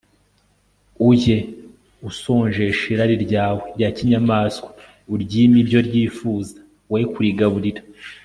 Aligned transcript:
ujye 1.09 1.37
usonjesha 2.09 2.83
irari 2.93 3.15
ryawe 3.25 3.61
rya 3.75 3.89
kinyamaswa, 3.97 4.69
uryime 5.13 5.55
ibyo 5.63 5.79
ryifuza, 5.87 6.55
we 6.93 7.01
kurigaburira 7.13 7.81